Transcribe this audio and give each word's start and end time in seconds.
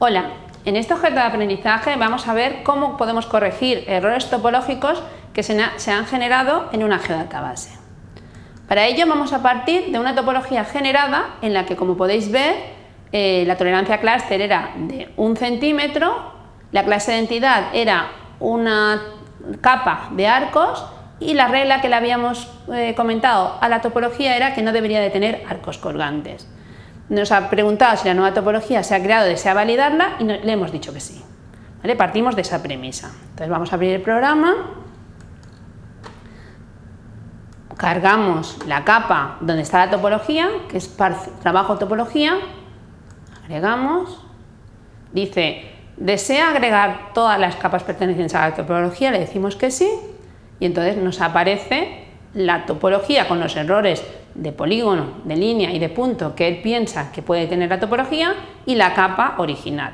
Hola, 0.00 0.26
en 0.64 0.76
este 0.76 0.94
objeto 0.94 1.16
de 1.16 1.22
aprendizaje 1.22 1.96
vamos 1.96 2.28
a 2.28 2.32
ver 2.32 2.62
cómo 2.62 2.96
podemos 2.96 3.26
corregir 3.26 3.82
errores 3.88 4.30
topológicos 4.30 5.02
que 5.32 5.42
se, 5.42 5.60
han 5.60 6.06
generado 6.06 6.68
en 6.70 6.84
una 6.84 7.00
geodatabase. 7.00 7.76
Para 8.68 8.86
ello 8.86 9.06
vamos 9.08 9.32
a 9.32 9.42
partir 9.42 9.90
de 9.90 9.98
una 9.98 10.14
topología 10.14 10.64
generada 10.64 11.34
en 11.42 11.52
la 11.52 11.66
que, 11.66 11.74
como 11.74 11.96
podéis 11.96 12.30
ver, 12.30 12.54
eh, 13.10 13.42
la 13.44 13.56
tolerancia 13.56 13.98
cluster 13.98 14.40
era 14.40 14.70
de 14.76 15.12
un 15.16 15.36
centímetro, 15.36 16.32
la 16.70 16.84
clase 16.84 17.10
de 17.10 17.18
entidad 17.18 17.74
era 17.74 18.12
una 18.38 19.02
capa 19.60 20.10
de 20.12 20.28
arcos 20.28 20.86
y 21.18 21.34
la 21.34 21.48
regla 21.48 21.80
que 21.80 21.88
le 21.88 21.96
habíamos 21.96 22.48
eh, 22.72 22.94
comentado 22.96 23.58
a 23.60 23.68
la 23.68 23.80
topología 23.80 24.36
era 24.36 24.54
que 24.54 24.62
no 24.62 24.70
debería 24.70 25.00
de 25.00 25.10
tener 25.10 25.42
arcos 25.48 25.76
colgantes 25.76 26.46
nos 27.08 27.32
ha 27.32 27.48
preguntado 27.48 27.96
si 27.96 28.08
la 28.08 28.14
nueva 28.14 28.34
topología 28.34 28.82
se 28.82 28.94
ha 28.94 29.02
creado 29.02 29.26
desea 29.26 29.54
validarla 29.54 30.16
y 30.18 30.24
le 30.24 30.52
hemos 30.52 30.72
dicho 30.72 30.92
que 30.92 31.00
sí. 31.00 31.22
Partimos 31.96 32.36
de 32.36 32.42
esa 32.42 32.62
premisa. 32.62 33.10
Entonces 33.30 33.48
vamos 33.48 33.72
a 33.72 33.76
abrir 33.76 33.94
el 33.94 34.02
programa, 34.02 34.54
cargamos 37.78 38.58
la 38.66 38.84
capa 38.84 39.38
donde 39.40 39.62
está 39.62 39.86
la 39.86 39.90
topología, 39.90 40.48
que 40.68 40.76
es 40.76 40.94
trabajo 41.40 41.78
topología, 41.78 42.34
agregamos, 43.44 44.20
dice, 45.12 45.70
desea 45.96 46.50
agregar 46.50 47.12
todas 47.14 47.38
las 47.38 47.56
capas 47.56 47.84
pertenecientes 47.84 48.34
a 48.34 48.50
la 48.50 48.54
topología, 48.54 49.10
le 49.10 49.20
decimos 49.20 49.56
que 49.56 49.70
sí, 49.70 49.88
y 50.60 50.66
entonces 50.66 50.96
nos 50.96 51.20
aparece 51.20 52.06
la 52.34 52.66
topología 52.66 53.28
con 53.28 53.40
los 53.40 53.56
errores 53.56 54.04
de 54.38 54.52
polígono, 54.52 55.18
de 55.24 55.36
línea 55.36 55.72
y 55.72 55.78
de 55.78 55.88
punto 55.88 56.34
que 56.34 56.46
él 56.46 56.60
piensa 56.62 57.10
que 57.12 57.22
puede 57.22 57.46
tener 57.46 57.68
la 57.68 57.80
topología 57.80 58.34
y 58.66 58.76
la 58.76 58.94
capa 58.94 59.34
original. 59.38 59.92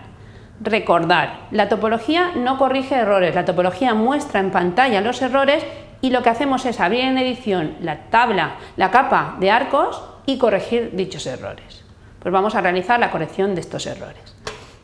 Recordar, 0.61 1.47
la 1.51 1.69
topología 1.69 2.33
no 2.37 2.59
corrige 2.59 2.95
errores, 2.95 3.35
la 3.35 3.45
topología 3.45 3.95
muestra 3.95 4.41
en 4.41 4.51
pantalla 4.51 5.01
los 5.01 5.21
errores 5.23 5.65
y 6.01 6.11
lo 6.11 6.23
que 6.23 6.31
hacemos 6.31 6.67
es 6.67 6.79
abrir 6.79 7.01
en 7.01 7.19
edición 7.19 7.77
la 7.81 8.11
tabla, 8.11 8.57
la 8.77 8.91
capa 8.91 9.37
de 9.41 9.51
arcos 9.51 10.03
y 10.27 10.37
corregir 10.39 10.91
dichos 10.93 11.27
errores. 11.27 11.83
Pues 12.21 12.33
vamos 12.33 12.55
a 12.55 12.61
realizar 12.61 13.01
la 13.01 13.11
corrección 13.11 13.55
de 13.55 13.63
estos 13.63 13.87
errores. 13.87 14.37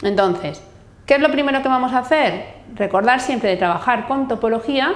Entonces, 0.03 0.63
¿qué 1.05 1.15
es 1.15 1.21
lo 1.21 1.31
primero 1.31 1.63
que 1.63 1.69
vamos 1.69 1.93
a 1.93 1.99
hacer? 1.99 2.61
Recordar 2.75 3.21
siempre 3.21 3.51
de 3.51 3.57
trabajar 3.57 4.09
con 4.09 4.29
topología 4.29 4.95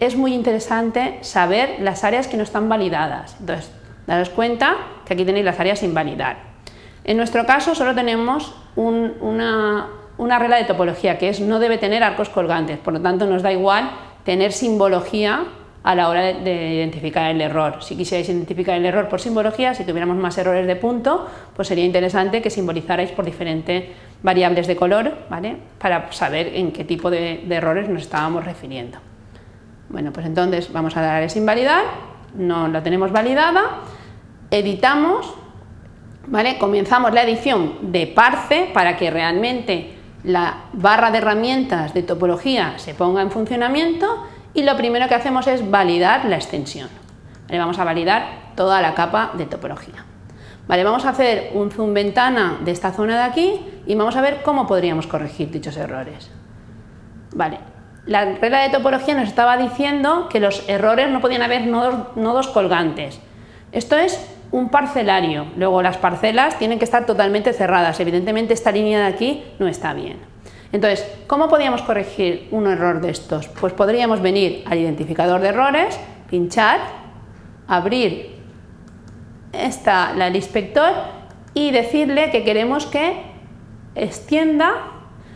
es 0.00 0.16
muy 0.16 0.34
interesante 0.34 1.18
saber 1.20 1.76
las 1.80 2.02
áreas 2.02 2.26
que 2.26 2.36
no 2.36 2.42
están 2.42 2.68
validadas. 2.68 3.36
Entonces, 3.38 3.70
daros 4.06 4.30
cuenta 4.30 4.76
que 5.04 5.14
aquí 5.14 5.24
tenéis 5.24 5.44
las 5.44 5.60
áreas 5.60 5.78
sin 5.78 5.94
validar. 5.94 6.36
En 7.04 7.16
nuestro 7.16 7.44
caso 7.46 7.74
solo 7.74 7.94
tenemos 7.94 8.54
una, 8.76 9.88
regla 10.18 10.56
de 10.56 10.64
topología, 10.64 11.18
que 11.18 11.28
es 11.28 11.40
no 11.40 11.58
debe 11.58 11.78
tener 11.78 12.02
arcos 12.02 12.30
colgantes, 12.30 12.78
por 12.78 12.94
lo 12.94 13.00
tanto 13.00 13.26
nos 13.26 13.42
da 13.42 13.52
igual 13.52 13.90
tener 14.24 14.52
simbología 14.52 15.44
a 15.82 15.94
la 15.94 16.08
hora 16.08 16.22
de, 16.22 16.74
identificar 16.74 17.30
el 17.30 17.42
error. 17.42 17.82
Si 17.82 17.94
quisierais 17.94 18.28
identificar 18.28 18.74
el 18.76 18.86
error 18.86 19.08
por 19.08 19.20
simbología, 19.20 19.74
si 19.74 19.84
tuviéramos 19.84 20.16
más 20.16 20.38
errores 20.38 20.66
de 20.66 20.76
punto, 20.76 21.28
pues 21.54 21.68
sería 21.68 21.84
interesante 21.84 22.40
que 22.40 22.48
simbolizarais 22.48 23.12
por 23.12 23.26
diferentes 23.26 23.84
variables 24.22 24.66
de 24.66 24.76
color, 24.76 25.12
¿vale? 25.28 25.58
Para 25.78 26.10
saber 26.10 26.56
en 26.56 26.72
qué 26.72 26.84
tipo 26.84 27.10
de 27.10 27.44
errores 27.50 27.88
nos 27.90 28.00
estábamos 28.00 28.46
refiriendo. 28.46 28.98
Bueno, 29.88 30.12
pues 30.12 30.26
entonces 30.26 30.72
vamos 30.72 30.96
a 30.96 31.02
dar 31.02 31.22
a 31.22 31.38
invalidar, 31.38 31.84
no 32.36 32.68
la 32.68 32.82
tenemos 32.82 33.12
validada, 33.12 33.80
editamos, 34.50 35.34
¿vale? 36.26 36.58
comenzamos 36.58 37.12
la 37.12 37.22
edición 37.22 37.92
de 37.92 38.06
parse 38.06 38.70
para 38.72 38.96
que 38.96 39.10
realmente 39.10 39.94
la 40.24 40.64
barra 40.72 41.10
de 41.10 41.18
herramientas 41.18 41.92
de 41.94 42.02
topología 42.02 42.78
se 42.78 42.94
ponga 42.94 43.22
en 43.22 43.30
funcionamiento 43.30 44.26
y 44.54 44.62
lo 44.62 44.76
primero 44.76 45.06
que 45.08 45.14
hacemos 45.14 45.46
es 45.46 45.70
validar 45.70 46.24
la 46.24 46.36
extensión. 46.36 46.88
Vamos 47.50 47.78
a 47.78 47.84
validar 47.84 48.52
toda 48.56 48.80
la 48.80 48.94
capa 48.94 49.32
de 49.34 49.46
topología. 49.46 50.04
Vale, 50.66 50.82
vamos 50.82 51.04
a 51.04 51.10
hacer 51.10 51.50
un 51.54 51.70
zoom 51.70 51.92
ventana 51.92 52.58
de 52.64 52.70
esta 52.70 52.90
zona 52.90 53.16
de 53.16 53.22
aquí 53.22 53.60
y 53.86 53.94
vamos 53.94 54.16
a 54.16 54.22
ver 54.22 54.42
cómo 54.42 54.66
podríamos 54.66 55.06
corregir 55.06 55.50
dichos 55.50 55.76
errores. 55.76 56.30
Vale, 57.34 57.58
la 58.06 58.24
regla 58.24 58.60
de 58.60 58.70
topología 58.70 59.14
nos 59.14 59.28
estaba 59.28 59.56
diciendo 59.56 60.28
que 60.28 60.40
los 60.40 60.68
errores 60.68 61.08
no 61.10 61.20
podían 61.20 61.42
haber 61.42 61.66
nodos, 61.66 62.48
colgantes. 62.48 63.20
Esto 63.72 63.96
es 63.96 64.20
un 64.50 64.68
parcelario, 64.68 65.46
luego 65.56 65.82
las 65.82 65.96
parcelas 65.96 66.58
tienen 66.58 66.78
que 66.78 66.84
estar 66.84 67.06
totalmente 67.06 67.52
cerradas, 67.52 67.98
evidentemente 68.00 68.54
esta 68.54 68.70
línea 68.70 69.00
de 69.00 69.06
aquí 69.06 69.44
no 69.58 69.66
está 69.66 69.94
bien. 69.94 70.18
Entonces, 70.70 71.06
¿cómo 71.26 71.48
podíamos 71.48 71.82
corregir 71.82 72.48
un 72.50 72.66
error 72.66 73.00
de 73.00 73.10
estos? 73.10 73.48
Pues 73.48 73.72
podríamos 73.72 74.20
venir 74.20 74.64
al 74.66 74.78
identificador 74.78 75.40
de 75.40 75.48
errores, 75.48 75.98
pinchar, 76.28 76.80
abrir 77.66 78.34
esta, 79.52 80.12
el 80.18 80.36
inspector 80.36 80.92
y 81.54 81.70
decirle 81.70 82.30
que 82.30 82.44
queremos 82.44 82.86
que 82.86 83.22
extienda, 83.94 84.93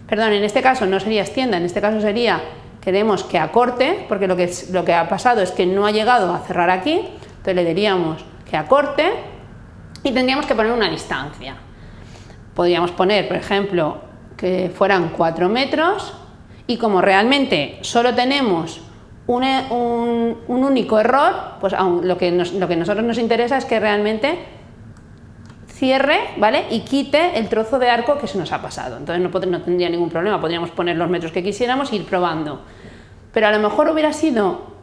perdón, 0.09 0.33
en 0.33 0.45
este 0.45 0.63
caso 0.63 0.87
no 0.87 0.99
sería 0.99 1.23
extienda, 1.23 1.57
en 1.57 1.65
este 1.65 1.81
caso 1.81 2.01
sería 2.01 2.41
queremos 2.81 3.25
que 3.25 3.39
acorte, 3.39 4.07
porque 4.09 4.27
lo 4.27 4.37
que, 4.37 4.51
lo 4.71 4.85
que 4.85 4.95
ha 4.95 5.09
pasado 5.09 5.43
es 5.43 5.53
que 5.53 5.67
no 5.67 5.87
ha 5.87 5.91
llegado 5.91 6.33
a 6.33 6.39
cerrar 6.39 6.71
aquí, 6.71 7.01
entonces 7.23 7.55
le 7.55 7.65
diríamos 7.65 8.25
que 8.49 8.57
acorte 8.57 9.13
y 10.03 10.11
tendríamos 10.13 10.47
que 10.47 10.55
poner 10.55 10.73
una 10.73 10.89
distancia. 10.89 11.57
Podríamos 12.55 12.91
poner, 12.93 13.29
por 13.29 13.37
ejemplo, 13.37 13.99
que 14.37 14.71
fueran 14.75 15.11
4 15.11 15.49
metros 15.49 16.15
y 16.67 16.79
como 16.79 17.01
realmente 17.03 17.79
solo 17.83 18.15
tenemos 18.15 18.81
un, 19.27 20.39
único 20.49 20.99
error, 20.99 21.35
pues 21.61 21.75
lo 22.03 22.17
que, 22.17 22.31
lo 22.31 22.69
que 22.69 22.77
nosotros 22.77 23.05
nos 23.05 23.19
interesa 23.19 23.59
es 23.59 23.65
que 23.65 23.79
realmente 23.79 24.39
cierre 25.79 26.19
¿vale? 26.37 26.67
y 26.71 26.81
quite 26.81 27.39
el 27.39 27.49
trozo 27.49 27.79
de 27.79 27.89
arco 27.89 28.19
que 28.19 28.27
se 28.27 28.37
nos 28.37 28.53
ha 28.53 28.61
pasado. 28.61 28.97
Entonces 28.97 29.23
no, 29.23 29.31
no, 29.31 29.63
tendría 29.63 29.89
ningún 29.89 30.11
problema, 30.11 30.41
podríamos 30.41 30.71
poner 30.71 30.97
los 30.97 31.09
metros 31.09 31.33
que 31.33 31.43
quisiéramos 31.43 31.93
e 31.93 31.97
ir 31.97 32.05
probando 32.05 32.63
pero 33.33 33.47
a 33.47 33.53
lo 33.53 33.61
mejor 33.61 33.89
hubiera 33.89 34.13
sido 34.13 34.79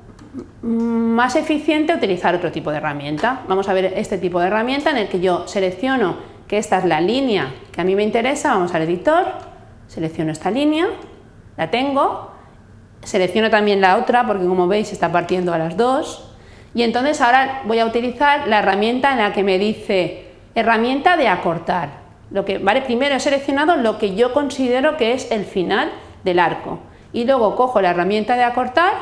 más 0.61 1.35
eficiente 1.35 1.93
utilizar 1.93 2.35
otro 2.35 2.51
tipo 2.51 2.71
de 2.71 2.77
herramienta. 2.77 3.41
Vamos 3.47 3.69
a 3.69 3.73
ver 3.73 3.93
este 3.97 4.17
tipo 4.17 4.39
de 4.39 4.47
herramienta 4.47 4.91
en 4.91 4.97
el 4.97 5.07
que 5.07 5.19
yo 5.19 5.47
selecciono 5.47 6.15
que 6.47 6.57
esta 6.57 6.77
es 6.77 6.85
la 6.85 7.01
línea 7.01 7.53
que 7.71 7.81
a 7.81 7.83
mí 7.83 7.95
me 7.95 8.03
interesa, 8.03 8.53
vamos 8.53 8.73
al 8.73 8.83
editor, 8.83 9.25
selecciono 9.87 10.31
esta 10.31 10.51
línea, 10.51 10.87
la 11.57 11.71
tengo, 11.71 12.31
selecciono 13.03 13.49
también 13.49 13.81
la 13.81 13.97
otra 13.97 14.25
porque 14.25 14.45
como 14.45 14.67
veis 14.67 14.91
está 14.93 15.11
partiendo 15.11 15.53
a 15.53 15.57
las 15.57 15.75
dos 15.75 16.31
y 16.73 16.83
entonces 16.83 17.19
ahora 17.21 17.63
voy 17.65 17.79
a 17.79 17.85
utilizar 17.85 18.47
la 18.47 18.59
herramienta 18.59 19.11
en 19.11 19.17
la 19.19 19.33
que 19.33 19.43
me 19.43 19.57
dice 19.57 20.24
herramienta 20.55 21.17
de 21.17 21.27
acortar. 21.27 22.05
Lo 22.31 22.43
que, 22.43 22.57
¿vale? 22.57 22.81
Primero 22.81 23.15
he 23.15 23.19
seleccionado 23.19 23.75
lo 23.75 23.99
que 23.99 24.15
yo 24.15 24.33
considero 24.33 24.97
que 24.97 25.13
es 25.13 25.29
el 25.31 25.45
final 25.45 25.91
del 26.23 26.39
arco 26.39 26.79
y 27.13 27.25
luego 27.25 27.55
cojo 27.55 27.81
la 27.81 27.91
herramienta 27.91 28.35
de 28.35 28.43
acortar, 28.43 28.93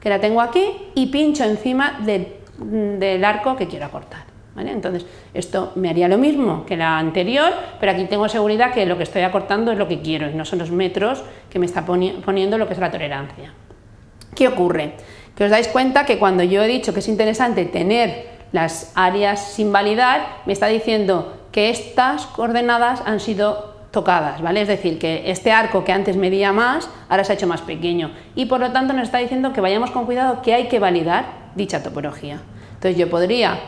que 0.00 0.10
la 0.10 0.20
tengo 0.20 0.40
aquí, 0.40 0.72
y 0.94 1.06
pincho 1.06 1.44
encima 1.44 2.00
del 2.00 3.24
arco 3.24 3.56
que 3.56 3.68
quiero 3.68 3.86
acortar. 3.86 4.22
Entonces, 4.56 5.06
esto 5.34 5.72
me 5.76 5.88
haría 5.88 6.08
lo 6.08 6.18
mismo 6.18 6.66
que 6.66 6.76
la 6.76 6.98
anterior, 6.98 7.52
pero 7.78 7.92
aquí 7.92 8.06
tengo 8.06 8.28
seguridad 8.28 8.72
que 8.72 8.86
lo 8.86 8.96
que 8.96 9.04
estoy 9.04 9.22
acortando 9.22 9.70
es 9.70 9.78
lo 9.78 9.86
que 9.86 10.00
quiero 10.02 10.28
y 10.28 10.34
no 10.34 10.44
son 10.44 10.58
los 10.58 10.72
metros 10.72 11.22
que 11.48 11.60
me 11.60 11.66
está 11.66 11.86
poniendo 11.86 12.58
lo 12.58 12.66
que 12.66 12.74
es 12.74 12.80
la 12.80 12.90
tolerancia. 12.90 13.52
¿Qué 14.34 14.48
ocurre? 14.48 14.94
Que 15.36 15.44
os 15.44 15.50
dais 15.50 15.68
cuenta 15.68 16.04
que 16.04 16.18
cuando 16.18 16.42
yo 16.42 16.62
he 16.62 16.66
dicho 16.66 16.92
que 16.92 16.98
es 16.98 17.08
interesante 17.08 17.64
tener 17.66 18.37
las 18.52 18.92
áreas 18.94 19.52
sin 19.52 19.72
validar, 19.72 20.40
me 20.46 20.52
está 20.52 20.66
diciendo 20.66 21.36
que 21.52 21.70
estas 21.70 22.26
coordenadas 22.26 23.02
han 23.04 23.20
sido 23.20 23.76
tocadas, 23.90 24.42
¿vale? 24.42 24.62
Es 24.62 24.68
decir, 24.68 24.98
que 24.98 25.30
este 25.30 25.50
arco 25.50 25.84
que 25.84 25.92
antes 25.92 26.16
medía 26.16 26.52
más, 26.52 26.90
ahora 27.08 27.24
se 27.24 27.32
ha 27.32 27.34
hecho 27.34 27.46
más 27.46 27.62
pequeño 27.62 28.10
y 28.34 28.46
por 28.46 28.60
lo 28.60 28.70
tanto 28.72 28.92
nos 28.92 29.04
está 29.04 29.18
diciendo 29.18 29.52
que 29.52 29.60
vayamos 29.60 29.90
con 29.90 30.04
cuidado 30.06 30.42
que 30.42 30.54
hay 30.54 30.68
que 30.68 30.78
validar 30.78 31.50
dicha 31.54 31.82
topología. 31.82 32.40
Entonces 32.74 32.98
yo 32.98 33.08
podría 33.08 33.58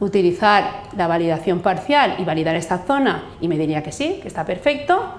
utilizar 0.00 0.82
la 0.96 1.06
validación 1.06 1.60
parcial 1.60 2.16
y 2.18 2.24
validar 2.24 2.54
esta 2.54 2.78
zona 2.78 3.24
y 3.40 3.48
me 3.48 3.58
diría 3.58 3.82
que 3.82 3.92
sí, 3.92 4.18
que 4.22 4.28
está 4.28 4.44
perfecto, 4.44 5.14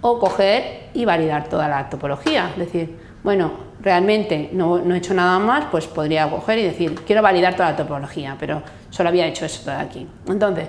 o 0.00 0.18
coger 0.18 0.90
y 0.94 1.04
validar 1.04 1.48
toda 1.48 1.68
la 1.68 1.88
topología, 1.88 2.50
es 2.50 2.58
decir, 2.58 2.96
bueno, 3.22 3.52
realmente 3.80 4.50
no, 4.52 4.78
he 4.78 4.96
hecho 4.96 5.14
nada 5.14 5.38
más, 5.38 5.66
pues 5.70 5.86
podría 5.86 6.30
coger 6.30 6.58
y 6.58 6.62
decir, 6.62 6.94
quiero 7.06 7.22
validar 7.22 7.54
toda 7.54 7.70
la 7.70 7.76
topología, 7.76 8.36
pero 8.38 8.62
solo 8.90 9.08
había 9.08 9.26
hecho 9.26 9.44
esto 9.44 9.70
de 9.70 9.76
aquí. 9.76 10.06
Entonces, 10.28 10.68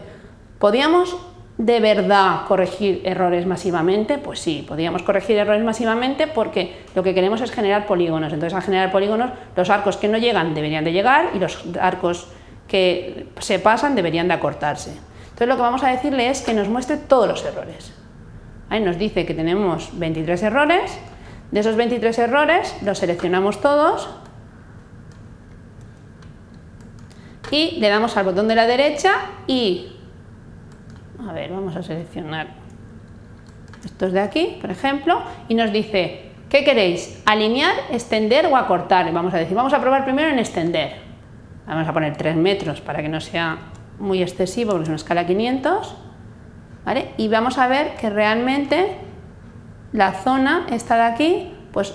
podíamos 0.60 1.16
de 1.58 1.80
verdad 1.80 2.46
corregir 2.48 3.02
errores 3.04 3.46
masivamente? 3.46 4.18
Pues 4.18 4.40
sí, 4.40 4.64
podríamos 4.68 5.02
corregir 5.02 5.38
errores 5.38 5.64
masivamente 5.64 6.28
porque 6.28 6.84
lo 6.96 7.04
que 7.04 7.14
queremos 7.14 7.42
es 7.42 7.52
generar 7.52 7.88
polígonos. 7.88 8.32
Entonces, 8.32 8.56
al 8.56 8.62
generar 8.62 8.92
polígonos, 8.92 9.32
los 9.56 9.70
arcos 9.70 9.98
que 9.98 10.08
no 10.08 10.18
llegan 10.18 10.54
deberían 10.54 10.84
de 10.84 10.94
llegar 10.94 11.32
y 11.34 11.40
los 11.40 11.64
arcos 11.82 12.28
que 12.68 13.28
se 13.40 13.60
pasan 13.60 13.96
deberían 13.96 14.28
de 14.28 14.36
acortarse. 14.36 14.92
Entonces, 14.92 15.48
lo 15.48 15.56
que 15.56 15.62
vamos 15.62 15.84
a 15.84 15.90
decirle 15.90 16.30
es 16.30 16.42
que 16.42 16.54
nos 16.54 16.68
muestre 16.68 16.98
todos 16.98 17.28
los 17.28 17.44
errores. 17.44 17.94
Ahí 18.70 18.82
nos 18.82 18.98
dice 18.98 19.26
que 19.26 19.34
tenemos 19.34 19.98
23 19.98 20.44
errores, 20.44 21.00
de 21.52 21.60
esos 21.60 21.76
23 21.76 22.18
errores 22.20 22.76
los 22.84 22.98
seleccionamos 22.98 23.62
todos 23.62 24.10
y 27.52 27.78
le 27.80 27.90
damos 27.90 28.18
al 28.18 28.26
botón 28.26 28.48
de 28.48 28.56
la 28.56 28.68
derecha 28.68 29.14
y, 29.48 29.94
a 31.28 31.32
ver, 31.32 31.52
vamos 31.52 31.76
a 31.76 31.84
seleccionar 31.84 32.48
estos 33.86 34.12
de 34.12 34.20
aquí, 34.20 34.58
por 34.60 34.70
ejemplo, 34.70 35.22
y 35.48 35.56
nos 35.56 35.72
dice, 35.72 36.32
¿qué 36.50 36.66
queréis? 36.66 37.22
¿Alinear, 37.26 37.74
extender 37.92 38.48
o 38.48 38.58
acortar? 38.58 39.12
Vamos 39.14 39.34
a 39.34 39.38
decir, 39.38 39.56
vamos 39.56 39.74
a 39.74 39.80
probar 39.80 40.04
primero 40.04 40.30
en 40.30 40.40
extender. 40.40 40.96
Vamos 41.66 41.88
a 41.88 41.94
poner 41.94 42.18
3 42.18 42.36
metros 42.36 42.82
para 42.82 43.02
que 43.02 43.10
no 43.10 43.22
sea 43.22 43.58
muy 44.00 44.22
excesivo, 44.22 44.72
porque 44.72 44.84
es 44.84 44.90
una 44.90 44.98
escala 44.98 45.26
500. 45.26 45.96
¿vale? 46.88 47.10
Y 47.18 47.28
vamos 47.28 47.58
a 47.58 47.68
ver 47.68 47.96
que 47.96 48.10
realmente 48.10 49.07
la 49.98 50.14
zona 50.14 50.68
está 50.70 50.96
de 50.96 51.02
aquí, 51.02 51.54
pues 51.74 51.94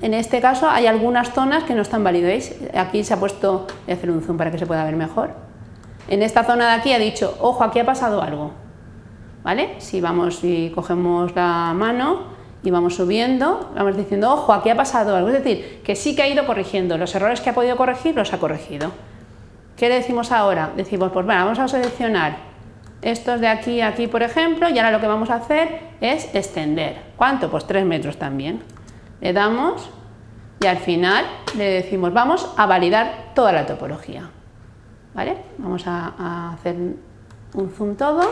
en 0.00 0.14
este 0.14 0.40
caso 0.40 0.68
hay 0.68 0.86
algunas 0.86 1.32
zonas 1.32 1.64
que 1.64 1.74
no 1.74 1.82
están 1.82 2.02
válidas. 2.02 2.52
Aquí 2.74 3.04
se 3.04 3.12
ha 3.12 3.20
puesto, 3.20 3.66
voy 3.84 3.92
a 3.92 3.96
hacer 3.96 4.10
un 4.10 4.22
zoom 4.22 4.38
para 4.38 4.50
que 4.50 4.58
se 4.58 4.66
pueda 4.66 4.82
ver 4.82 4.96
mejor. 4.96 5.34
En 6.08 6.22
esta 6.22 6.44
zona 6.44 6.68
de 6.68 6.72
aquí 6.80 6.92
ha 6.94 6.98
dicho, 6.98 7.36
ojo, 7.40 7.62
aquí 7.62 7.78
ha 7.78 7.84
pasado 7.84 8.22
algo. 8.22 8.52
¿Vale? 9.42 9.74
Si 9.76 10.00
vamos 10.00 10.42
y 10.42 10.70
cogemos 10.70 11.34
la 11.34 11.72
mano 11.74 12.34
y 12.62 12.70
vamos 12.70 12.94
subiendo, 12.94 13.72
vamos 13.76 13.94
diciendo, 13.94 14.32
ojo, 14.32 14.54
aquí 14.54 14.70
ha 14.70 14.76
pasado 14.76 15.14
algo. 15.14 15.28
Es 15.28 15.44
decir, 15.44 15.82
que 15.84 15.96
sí 15.96 16.16
que 16.16 16.22
ha 16.22 16.28
ido 16.28 16.46
corrigiendo. 16.46 16.96
Los 16.96 17.14
errores 17.14 17.42
que 17.42 17.50
ha 17.50 17.54
podido 17.54 17.76
corregir 17.76 18.14
los 18.14 18.32
ha 18.32 18.38
corregido. 18.38 18.90
¿Qué 19.76 19.90
le 19.90 19.96
decimos 19.96 20.32
ahora? 20.32 20.70
Decimos, 20.74 21.12
pues 21.12 21.26
bueno, 21.26 21.44
vamos 21.44 21.58
a 21.58 21.68
seleccionar 21.68 22.53
estos 23.04 23.38
de 23.38 23.48
aquí 23.48 23.82
a 23.82 23.88
aquí, 23.88 24.06
por 24.06 24.22
ejemplo, 24.22 24.68
y 24.70 24.78
ahora 24.78 24.90
lo 24.90 25.00
que 25.00 25.06
vamos 25.06 25.28
a 25.28 25.34
hacer 25.34 25.80
es 26.00 26.34
extender. 26.34 27.02
¿Cuánto? 27.16 27.50
Pues 27.50 27.66
3 27.66 27.84
metros 27.84 28.16
también 28.16 28.62
le 29.20 29.32
damos 29.32 29.90
y 30.60 30.66
al 30.66 30.78
final 30.78 31.26
le 31.56 31.64
decimos 31.64 32.12
vamos 32.14 32.50
a 32.56 32.64
validar 32.66 33.32
toda 33.34 33.52
la 33.52 33.66
topología. 33.66 34.30
¿Vale? 35.12 35.36
Vamos 35.58 35.86
a, 35.86 36.54
hacer 36.54 36.76
un 37.52 37.70
zoom 37.70 37.94
todo, 37.94 38.22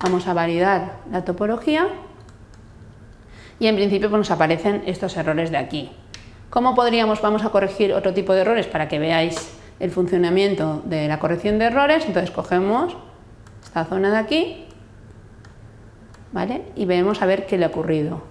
vamos 0.00 0.26
a 0.26 0.34
validar 0.34 0.98
la 1.10 1.24
topología 1.24 1.86
y 3.58 3.68
en 3.68 3.76
principio 3.76 4.10
pues, 4.10 4.18
nos 4.18 4.30
aparecen 4.32 4.82
estos 4.86 5.16
errores 5.16 5.52
de 5.52 5.56
aquí. 5.56 5.92
¿Cómo 6.50 6.74
podríamos, 6.74 7.22
vamos 7.22 7.44
a 7.44 7.50
corregir 7.50 7.92
otro 7.92 8.12
tipo 8.12 8.34
de 8.34 8.40
errores 8.40 8.66
para 8.66 8.88
que 8.88 8.98
veáis 8.98 9.56
el 9.78 9.92
funcionamiento 9.92 10.82
de 10.84 11.06
la 11.06 11.20
corrección 11.20 11.58
de 11.58 11.66
errores? 11.66 12.04
Entonces 12.06 12.30
cogemos 12.32 12.96
esta 13.66 13.84
zona 13.84 14.10
de 14.10 14.16
aquí 14.16 14.64
¿vale? 16.32 16.62
y 16.74 16.84
vemos 16.86 17.20
a 17.20 17.26
ver 17.26 17.46
qué 17.46 17.58
le 17.58 17.64
ha 17.64 17.68
ocurrido. 17.68 18.22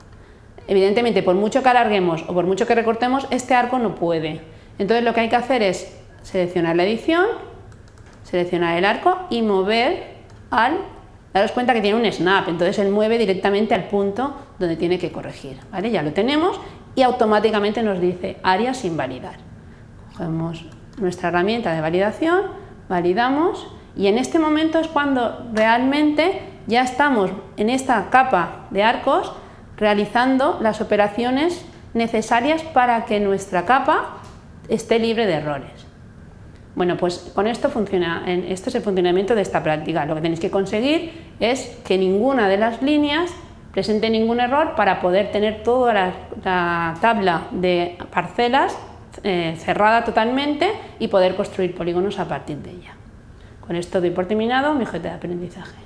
Evidentemente, 0.67 1.21
por 1.21 1.35
mucho 1.35 1.61
que 1.61 1.69
alarguemos 1.69 2.23
o 2.27 2.33
por 2.33 2.45
mucho 2.45 2.65
que 2.65 2.73
recortemos, 2.73 3.27
este 3.29 3.53
arco 3.53 3.77
no 3.77 3.93
puede. 3.93 4.41
Entonces 4.79 5.03
lo 5.03 5.13
que 5.13 5.21
hay 5.21 5.29
que 5.29 5.35
hacer 5.35 5.61
es 5.61 5.95
seleccionar 6.23 6.75
la 6.75 6.83
edición, 6.83 7.25
seleccionar 8.23 8.77
el 8.77 8.85
arco 8.85 9.17
y 9.29 9.41
mover 9.41 10.15
al... 10.49 10.77
Daros 11.33 11.51
cuenta 11.51 11.73
que 11.73 11.81
tiene 11.81 11.99
un 11.99 12.09
snap, 12.11 12.47
entonces 12.47 12.79
él 12.79 12.91
mueve 12.91 13.17
directamente 13.17 13.73
al 13.75 13.89
punto 13.89 14.37
donde 14.57 14.77
tiene 14.77 14.97
que 14.97 15.11
corregir. 15.11 15.57
¿vale? 15.69 15.91
Ya 15.91 16.01
lo 16.01 16.13
tenemos 16.13 16.59
y 16.95 17.01
automáticamente 17.01 17.83
nos 17.83 17.99
dice 17.99 18.37
área 18.41 18.73
sin 18.73 18.95
validar. 18.95 19.35
Cogemos 20.15 20.65
nuestra 20.97 21.27
herramienta 21.27 21.73
de 21.73 21.81
validación, 21.81 22.43
validamos 22.87 23.67
y 23.95 24.07
en 24.07 24.17
este 24.17 24.39
momento 24.39 24.79
es 24.79 24.87
cuando 24.87 25.47
realmente 25.53 26.41
ya 26.67 26.81
estamos 26.81 27.31
en 27.57 27.69
esta 27.69 28.09
capa 28.09 28.67
de 28.71 28.83
arcos 28.83 29.31
realizando 29.77 30.57
las 30.61 30.81
operaciones 30.81 31.65
necesarias 31.93 32.63
para 32.63 33.05
que 33.05 33.19
nuestra 33.19 33.65
capa 33.65 34.17
esté 34.67 34.99
libre 34.99 35.25
de 35.25 35.33
errores. 35.33 35.85
Bueno, 36.75 36.97
pues 36.97 37.31
con 37.33 37.47
esto 37.47 37.69
funciona, 37.69 38.23
este 38.27 38.69
es 38.69 38.75
el 38.75 38.81
funcionamiento 38.81 39.33
de 39.33 39.41
esta 39.41 39.63
práctica. 39.63 40.05
Lo 40.05 40.15
que 40.15 40.21
tenéis 40.21 40.41
que 40.41 40.51
conseguir 40.51 41.13
es 41.39 41.77
que 41.85 41.97
ninguna 41.97 42.49
de 42.49 42.57
las 42.57 42.81
líneas 42.81 43.31
presente 43.71 44.09
ningún 44.09 44.41
error 44.41 44.75
para 44.75 45.01
poder 45.01 45.31
tener 45.31 45.63
toda 45.63 45.93
la, 46.43 46.93
tabla 46.99 47.47
de 47.51 47.97
parcelas 48.11 48.77
eh, 49.23 49.55
cerrada 49.57 50.03
totalmente 50.03 50.71
y 50.99 51.07
poder 51.07 51.35
construir 51.35 51.75
polígonos 51.75 52.19
a 52.19 52.27
partir 52.27 52.57
de 52.57 52.71
ella. 52.71 52.95
Con 53.67 53.75
esto 53.75 53.99
doy 53.99 54.11
por 54.11 54.27
terminado 54.27 54.73
mi 54.73 54.83
objeto 54.83 55.07
de 55.07 55.13
aprendizaje. 55.15 55.84